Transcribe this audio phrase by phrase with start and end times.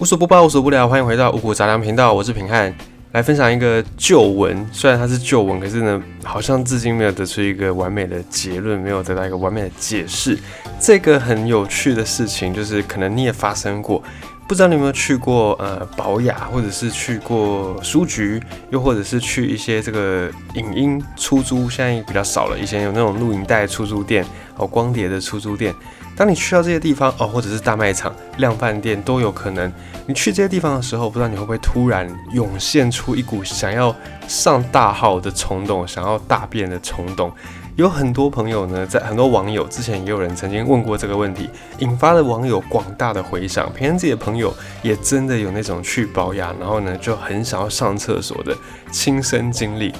[0.00, 2.72] 无所不报，无所不聊，欢迎回到五谷杂粮频道，我是平汉，
[3.10, 4.64] 来分享一个旧闻。
[4.70, 10.38] 虽然它是旧闻，可是呢，好像至今没有得出一个完美的结论，没有得到一个完美的解释。
[10.78, 14.00] 这个很有趣的事情，就是可能你也发生过，
[14.48, 24.24] 不知道你有没有去过呃保雅，或者是去过书局，又或者是去一些这个影音出租，现在比较少了，以前有那种录影带出租店，
[24.56, 25.74] 哦，光碟的出租店。
[26.16, 29.70] 当你去到这些地方哦，或者是大卖场、量贩店都有可能。
[30.06, 33.94] 你去这些地方的时候，不知道你会不会突然涌现出一股想要
[34.26, 37.30] 上大号的冲动，想要大便的冲动。
[37.78, 43.72] 有很多朋友呢，在很多网友之前也有人曾经问过这个问题，引发了网友广大的回响。
[43.72, 48.52] 平安自己的朋友也真的有那种去保养，然后呢就很想要上厕所的
[48.90, 49.94] 亲身经历。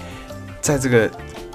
[0.60, 1.08] 在这个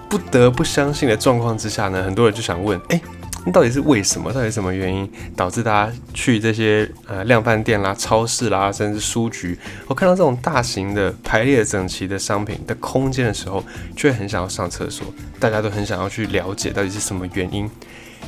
[0.07, 3.01] 不得不相信的状况之下呢，很多人就想问：哎。
[3.45, 4.31] 那到底是为什么？
[4.31, 9.57] 到底什么原因导致大家去这些呃量贩店啦、超市啦，甚至书局，
[9.87, 13.63] 我看到这种大型的排列整齐的商品的空间的时候，
[13.95, 15.05] 就会很想要上厕所。
[15.39, 17.69] 大家都很想要去了解到底是什么原因。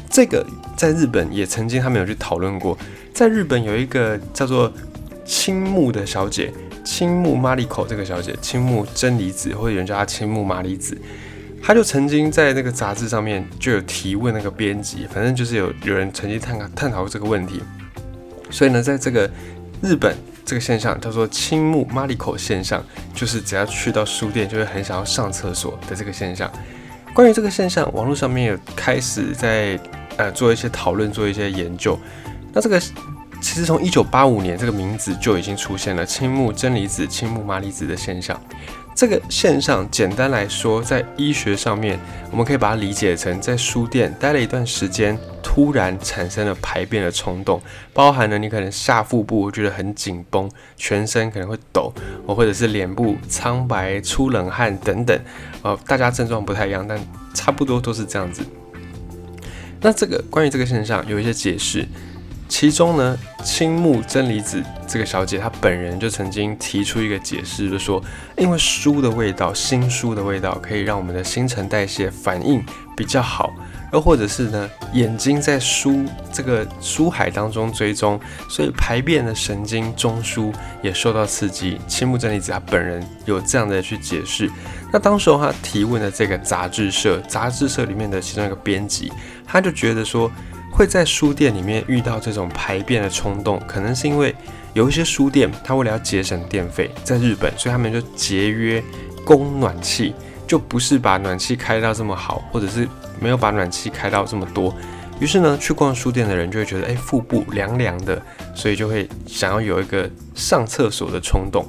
[0.09, 2.77] 这个在日本也曾经他们有去讨论过，
[3.13, 4.71] 在日本有一个叫做
[5.25, 6.51] 青木的小姐，
[6.83, 10.97] 青木玛丽口这个小姐，青木真理子，或者有人叫她青木玛丽子。
[11.67, 17.59] 他就曾经在那个杂志上面就有提问那个编辑，反正就是有有人曾经探探讨过这个问题，
[18.51, 19.27] 所以呢，在这个
[19.81, 22.85] 日本这个现象叫做青木马里口现象，
[23.15, 26.51] 就是只要去到书店就会很想要上厕所的这个现象。
[27.15, 29.79] 关于这个现象，网络上面有开始在
[30.17, 31.97] 呃做一些讨论，做一些研究。
[32.53, 38.39] 那这个其实从一九八五年这个名字就已经出现了青木真离子、青木麻离子的现象。
[38.95, 41.99] 这个现象简单来说，在医学上面，
[42.31, 51.93] 我们可以把它理解成在书店待了一段时间，突然产生了排便的冲动，包含了你可能下腹部觉得很紧绷，全身可能会抖，
[52.25, 55.19] 或者是脸部苍白、出冷汗等等，
[55.61, 56.97] 呃，大家症状不太一样，但
[57.33, 58.41] 差不多都是这样子。
[59.81, 61.85] 那这个关于这个现象有一些解释。
[62.47, 64.63] 其中呢，青木真理子
[64.95, 68.01] 这个小姐，她本人就曾经提出一个解释，就说，
[68.37, 72.63] 因为书的味道，新书的味道可以让我们的新陈代谢反应
[72.95, 73.53] 比较好，
[73.91, 78.17] 又或者是呢，眼睛在书这个书海当中追踪，
[78.49, 81.77] 所以排便的神经中枢也受到刺激。
[81.89, 84.49] 青木真理子她本人有这样的去解释。
[84.93, 89.11] 那当时她提问的这个杂志社，杂志社里面的其中一个编辑，
[89.45, 90.31] 他就觉得说。
[90.71, 94.35] 会在书店里面遇到这种排便的冲动，可能是因为
[94.75, 98.83] 有一些书店，它为了要节省电费，在日本，所以他们就节约
[99.23, 100.13] 供暖气，
[100.45, 102.85] 就不是把暖气开到这么好，或者是
[103.17, 104.75] 没有把暖气开到这么多。
[105.17, 108.21] 于是呢，去逛书店的人就会觉得，哎，腹部凉凉的，
[108.53, 111.65] 所以就会想要有一个上厕所的冲动。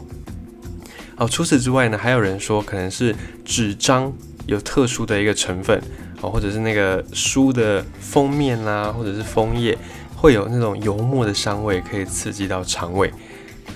[1.16, 3.14] 哦，除此之外呢，还有人说，可能是
[3.44, 4.12] 纸张
[4.46, 5.80] 有特殊的一个成分。
[6.22, 9.76] 哦，或者是那个书的封面啦，或者是枫叶，
[10.16, 13.12] 会有那种油墨的香味，可以刺激到肠胃，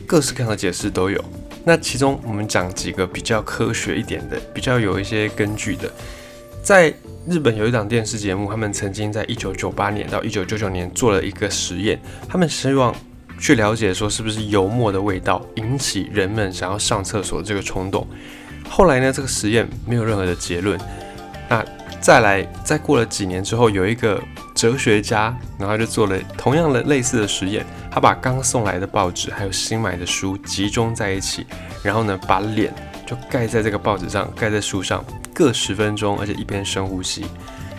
[0.06, 1.22] 各式各样的解释都有。
[1.62, 5.92] 那其中我们讲几个比较科学一点的，比较有一些根据的。
[6.62, 6.92] 在
[7.28, 12.94] 日本有一档电视节目，他们曾经在一九九八年到一九九九年做了一个实验，他们希望
[13.38, 18.06] 去了解说是不是油墨的味道引起人们想要上厕所这个冲动。
[18.68, 20.78] 后来呢，这个实验没有任何的结论。
[21.48, 21.64] 那
[22.00, 24.22] 再来，再过了几年之后，有一个
[24.60, 27.64] 哲学家，然后就做了同样的类似的实验。
[27.90, 31.46] 他把刚送来的报纸还有新买的书集中在一起，
[31.82, 32.70] 然后呢，把脸
[33.06, 37.24] 就盖在这个报纸上，盖在书上，各十分钟，而且一边深呼吸。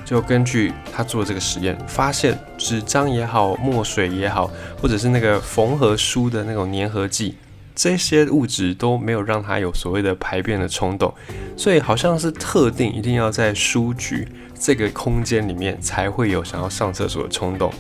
[0.04, 4.50] 就根据他做这个实验，发现纸张也好，墨水也好，
[4.82, 7.36] 或者是那个缝合书的那种粘合剂。
[7.76, 11.14] 这些物质都没有让他有所谓的排便的冲动，
[11.56, 14.28] 所以好像是特定一定要在书局
[14.60, 17.74] 这个空间里面才会有想要上厕所的冲动。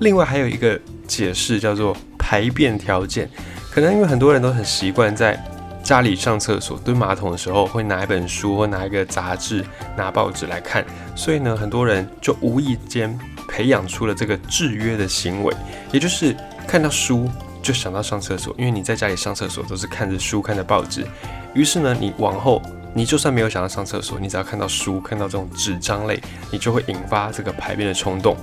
[0.00, 3.28] 另外还有一个解释叫做排便条件，
[3.70, 5.42] 可能因为很多人都很习惯在
[5.82, 9.64] 家里上厕所蹲马桶的时候会拿一本书或拿一个杂志、
[9.96, 10.84] 拿报纸来看，
[11.16, 13.18] 所以呢，很多人就无意间
[13.48, 15.54] 培养出了这个制约的行为，
[15.90, 16.36] 也就是
[16.66, 17.28] 看到书。
[17.62, 21.06] 就想到上厕所，因为你在家里上厕所都是看着书、看着报纸，
[21.54, 22.62] 于是呢，你往后
[22.94, 26.20] 你就算没有想要上厕所，你只要看到书、看到这种纸张类，
[26.50, 28.36] 你就会引发这个排便的冲动。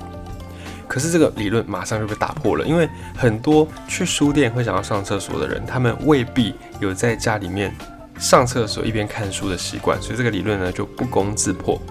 [0.87, 7.75] 可是这个理论马上就被打破了，因为很多去书店会想要上厕所的人，他们未必有在家里面
[8.19, 11.81] 上厕所一边看书的习惯，所以这个理论呢就不攻自破。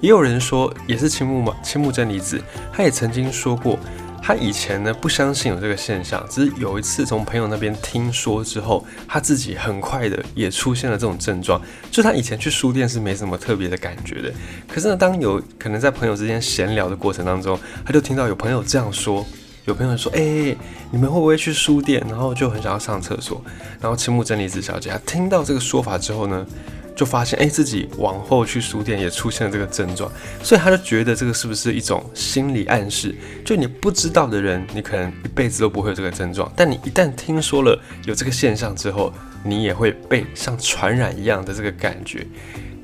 [0.00, 2.40] 也有人说，也是青木嘛，青木真理子，
[2.72, 3.78] 他也曾经说过。
[4.26, 11.60] 他以前呢不相信有这个现象，只是有一次从朋友那边听说之后，他自己很快的也出现了这种症状。
[11.90, 14.32] 就他以前去书店是没什么特别的感觉的，
[14.66, 19.26] 可是呢，当有可能在朋友之间闲聊的过程当中，他就听到有朋友这样说，
[19.66, 20.56] 有朋友说：“哎，
[20.90, 23.44] 你们会不会去书店？”然后就很想要上厕所。
[23.78, 26.46] 然后青木真理子小姐她听到这个说法之后呢？
[26.94, 30.10] 就发现，哎，自己往后去书店也出现了这个症状，
[30.42, 33.14] 所以他就觉得这个是不是一种心理暗示？
[33.44, 39.12] 就你不知道的人，你可能一辈子都不会有这个症状，但你一旦听说了有这个现象之后，
[39.44, 42.26] 你也会被像传染一样的这个感觉。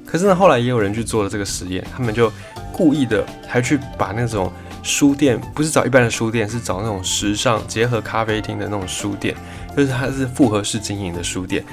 [0.04, 2.32] 可是呢，后来也有人去做了这个实验，他们就
[2.72, 4.52] 故意的还去把那种
[4.82, 9.36] 书店，不是找一般的书店，是找那种时尚结合咖啡厅的那种书店，
[9.76, 11.64] 就是它是复合式经营的书店。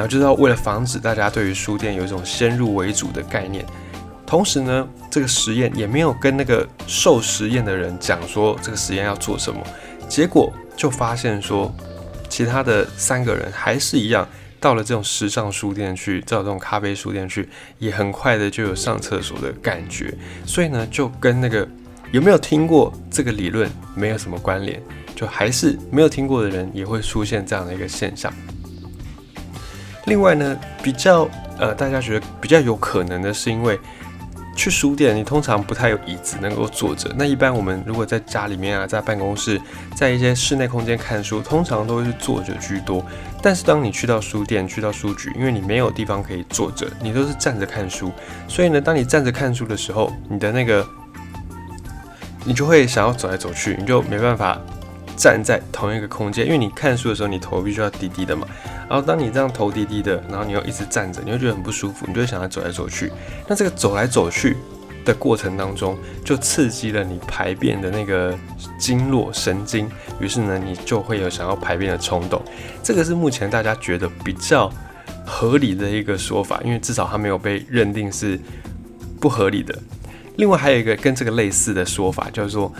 [0.00, 3.62] 然后就是要为了防止大家对于书店有一种先入为主的概念，
[4.24, 9.60] 同时呢，这个实验也没有跟那个受实验的人讲说这个实验要做什么，
[10.08, 11.70] 结果就发现说，
[12.30, 14.26] 其他的三个人还是一样，
[14.58, 17.46] 到了这种时尚书店去，到这种咖啡书店去，
[17.78, 20.14] 也很快的就有上厕所的感觉，
[20.46, 21.68] 所以呢，就跟那个
[22.10, 24.82] 有没有听过这个理论没有什么关联，
[25.14, 28.32] 就还是没有听过的人也会出现这样的一个现象。
[30.10, 33.78] 另外呢，比较呃，大家觉得比较有可能的是，因为
[34.56, 37.14] 去书店，你通常不太有椅子能够坐着。
[37.16, 39.60] 那一般我们如果在家里面啊，在办公室，
[39.94, 43.06] 在一些室内空间看书，通常都是坐着居多。
[43.40, 48.10] 但是当你去到书店、去到书局，因为你没有地方可以坐着，你都是站着看书。
[48.48, 50.84] 所以呢，当你站着看书的时候，你的那个
[52.44, 54.60] 你就会想要走来走去，你就没办法
[55.20, 58.48] 站在同一个空间，因为你看书的时候，你头必须要低低的嘛。
[58.88, 63.12] 然后当你这样头低低的，然后你又一直站着，你会觉得很不舒服，你就会想要走来走去。
[63.46, 64.56] 那这个走来走去
[65.04, 68.34] 的过程当中，就刺激了你排便的那个
[68.78, 69.90] 经络神经，
[70.20, 72.42] 于是呢，你就会有想要排便的冲动。
[72.82, 74.72] 这个是目前大家觉得比较
[75.26, 78.40] 合理的一个说法，因为至少它没有被认定是
[79.20, 79.78] 不合理的。
[80.36, 82.72] 另外还有一个跟这个类似的说法，叫做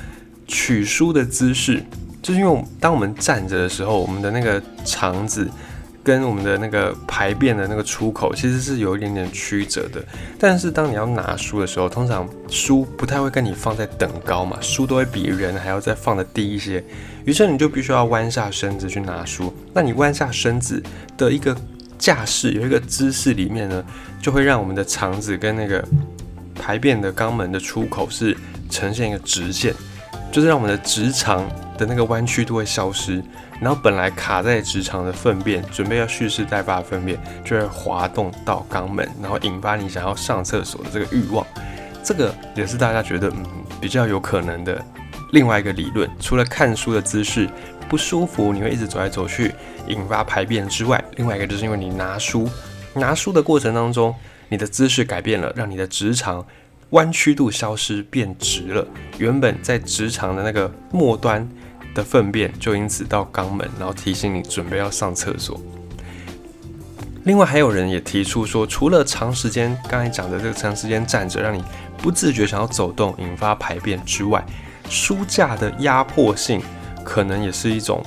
[0.46, 1.84] 取书的姿势，
[2.22, 5.48] 就是因为当我们站着的时候，我们的那个肠子。
[6.02, 10.02] 跟我们的那个排便的那个出口其实是有一点点曲折的，
[10.38, 16.82] 但是当你要拿书的时候，通常书不太会跟你放在等高嘛，书都会比人还要再放的低一些，
[17.26, 19.52] 于是你就必须要弯下身子去拿书。
[19.74, 20.82] 那你弯下身子
[21.18, 21.54] 的一个
[21.98, 23.84] 架势，有一个姿势里面呢，
[24.22, 25.86] 就会让我们的肠子跟那个
[26.54, 28.34] 排便的肛门的出口是
[28.70, 29.74] 呈现一个直线，
[30.32, 31.46] 就是让我们的直肠
[31.80, 33.22] 的那个弯曲度会消失。
[33.58, 41.44] 然后本来卡在直肠的粪便，准备要蓄势待发的粪便，就会滑动到肛门，然后引发你想要上厕所的这个欲望。
[42.04, 43.44] 这个也是大家觉得嗯
[43.80, 44.82] 比较有可能的
[45.32, 46.08] 另外一个理论。
[46.20, 47.48] 除了看书的姿势
[47.88, 49.52] 不舒服，你会一直走来走去，
[49.86, 52.48] 引发排便之外，另外一个就是因为你拿书，
[52.94, 54.14] 拿书的过程当中，
[54.48, 56.46] 你的姿势改变了，让你的直肠
[56.90, 58.86] 弯曲度消失，变直了。
[59.18, 61.46] 原本在直肠的那个末端。
[61.94, 65.60] 的粪便就因此到肛门，然后提醒你准备要上厕所。
[67.24, 71.62] 另外还有人也提出说，除了长时间刚才讲的这个长时间站着，让你
[71.98, 74.44] 不自觉想要走动，引发排便之外，
[74.88, 76.62] 书架的压迫性
[77.04, 78.02] 可能也是一种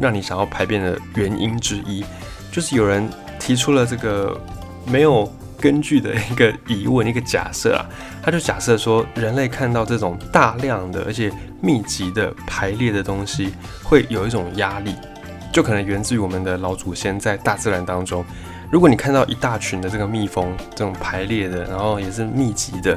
[0.00, 2.04] 让你想要排便的原因之一。
[2.50, 3.08] 就是有人
[3.38, 4.40] 提出了这个
[4.86, 5.32] 没有。
[5.58, 7.80] 根据的一个疑问，一个假设啊，
[8.22, 14.94] 他就假设说，人类看到这种大量的而且密集的排列的东西，会有一种压力，
[15.52, 18.24] 就可能源自于我们的老祖先在大自然当中。
[18.70, 22.90] 如果你看到一大群的这个蜜蜂，这种排列的，然后也是密集的，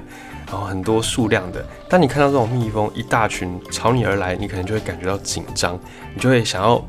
[0.47, 5.79] 然后很多数量的，当你看到这种蜜蜂一大群朝你而来，你可能就会感觉到紧张，
[6.15, 6.83] 你就会想要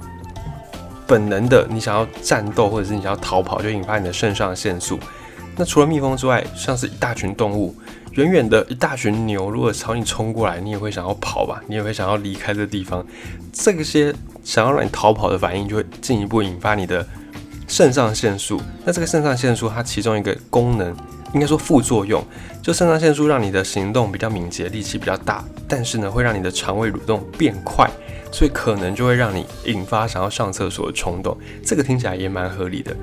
[1.06, 4.98] 本能的，你想要战斗或者是你想要逃跑，就引发你的肾上腺素。
[5.60, 7.76] 那除了蜜蜂之外，像是一大群动物，
[8.12, 11.62] 远远的一大群牛，如果朝你冲过来，你也会想要跑吧？
[11.66, 13.06] 你也会想要离开这地方。
[13.52, 14.10] 这些
[14.42, 17.06] 想要让你逃跑的反应，就会进一步引发你的
[17.68, 18.58] 肾上腺素。
[18.86, 20.96] 那这个肾上腺素，它其中一个功能，
[21.34, 22.24] 应该说副作用，
[22.62, 27.86] 就肾上腺素让你的行动比较敏捷，力气比较大，但是呢，会让你的肠胃蠕动变快，
[28.32, 31.36] 所以可能就会让你引发想要上厕所的冲动。
[31.62, 32.96] 这个听起来也蛮合理的。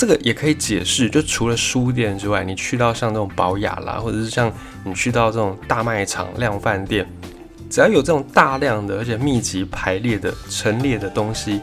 [0.00, 4.50] 这个也可以解释，就除了书店之外，你去到像这种保雅啦，或者是像
[4.82, 7.06] 你去到这种大卖场、量饭店，
[7.68, 11.60] 只要有这种大量的而且密集排列的陈列的东西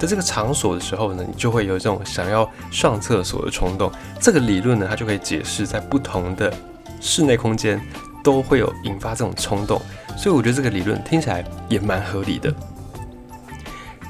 [0.00, 3.88] 的这个场所的时候呢，你就会有这种想要上厕所的冲动。
[4.20, 6.52] 这个理论呢，它就可以解释在不同的
[7.00, 7.80] 室内空间
[8.24, 9.80] 都会有引发这种冲动，
[10.18, 12.52] 所以我觉得这个理论听起来也蛮合理的。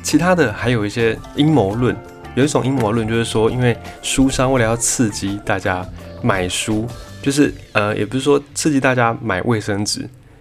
[0.02, 1.94] 其他的还有一些阴谋论，
[2.36, 5.84] 有一种阴谋论就是说，因为书商为了要刺激大家
[6.22, 6.86] 买书，
[7.22, 10.00] 就是呃，也不是说刺激大家买卫生纸，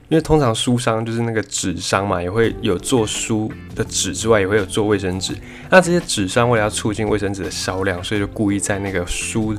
[0.10, 5.34] 因为通常书商就是那个纸商嘛，也会有做书的纸之外，也会有做卫生纸。
[5.70, 9.56] 那这些纸商为了要促进卫生纸的销量，所以就故意在那个书。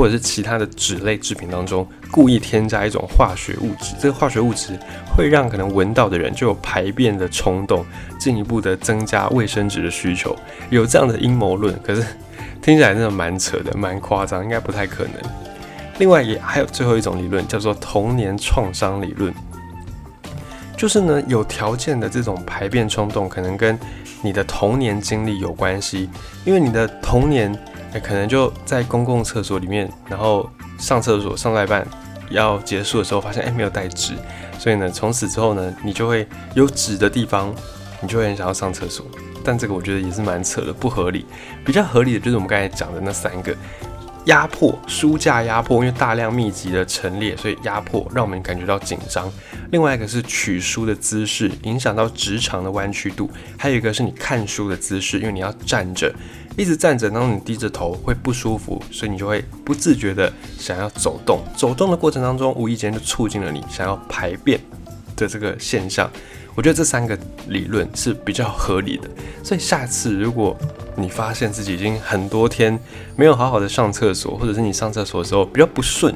[0.00, 4.78] 或者是其他的纸类制品当中故意添加一种化学物质，这个化学物质
[5.14, 7.84] 会让可能闻到的人就有排便的冲动，
[8.18, 10.34] 进一步的增加卫生纸的需求。
[10.70, 12.02] 有这样的阴谋论，可是
[12.62, 15.12] 听起来真的蛮扯的，蛮夸张，应该不太可能。
[15.98, 19.30] 另外也还有最后一种理论叫做童年创伤理论，
[20.78, 23.78] 就是呢有条件的这种排便冲动可能跟
[24.22, 26.08] 你的童年经历有关系，
[26.46, 27.54] 因为你的童年。
[27.92, 31.86] 哎，可能就在公共厕所里面，然后上厕所上到一半
[32.30, 34.14] 要结束的时候，发现哎没有带纸，
[34.58, 37.54] 所以呢，从此之后呢，你就会有纸的地方，
[38.00, 39.04] 你就会很想要上厕所。
[39.42, 41.24] 但这个我觉得也是蛮扯的，不合理。
[41.64, 43.56] 比较合理的就是我们刚才讲的那三个。
[44.26, 49.32] 压迫书架压迫，因为大量密集的陈列，所以压迫让我们感觉到紧张。
[49.72, 53.30] 另外一个是取书的姿势，影响到直肠的弯曲度。
[53.56, 56.14] 还有一个是你看书的姿势，因为你要站着，
[56.60, 61.40] 一直站着，然后你低着头会不舒服，所以你就会不自觉的想要走动。
[61.56, 64.60] 走动的过程当中，无意间就促进了你想要排便
[65.16, 66.10] 的这个现象。
[66.54, 69.08] 我觉得这三个理论是比较合理的，
[69.42, 70.54] 所以下次如果
[70.96, 72.78] 你发现自己已经很多天
[73.16, 76.14] 没有好好的上厕所，或者是你上厕所的时候比较不顺，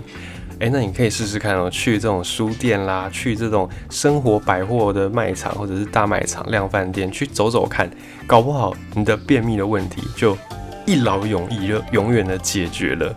[0.61, 7.91] 诶，那你可以试试看哦，去这种书店啦，去这种生活百货的卖场，或者是大卖场、量贩店去走走看，
[8.27, 10.37] 搞不好你的便秘的问题就
[10.87, 13.15] 一劳永逸，就永远的解决了。